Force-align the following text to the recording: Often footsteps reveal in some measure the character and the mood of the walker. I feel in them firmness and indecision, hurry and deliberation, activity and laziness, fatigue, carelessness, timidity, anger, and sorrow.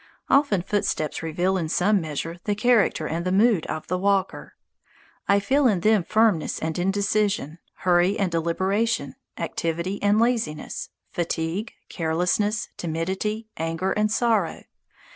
Often 0.31 0.63
footsteps 0.63 1.21
reveal 1.21 1.57
in 1.57 1.69
some 1.69 2.01
measure 2.01 2.39
the 2.45 2.55
character 2.55 3.07
and 3.07 3.23
the 3.23 3.31
mood 3.31 3.67
of 3.67 3.85
the 3.85 3.99
walker. 3.99 4.55
I 5.27 5.39
feel 5.39 5.67
in 5.67 5.81
them 5.81 6.03
firmness 6.03 6.57
and 6.57 6.79
indecision, 6.79 7.59
hurry 7.75 8.17
and 8.17 8.31
deliberation, 8.31 9.13
activity 9.37 10.01
and 10.01 10.17
laziness, 10.19 10.89
fatigue, 11.11 11.73
carelessness, 11.87 12.69
timidity, 12.77 13.49
anger, 13.57 13.91
and 13.91 14.11
sorrow. 14.11 14.63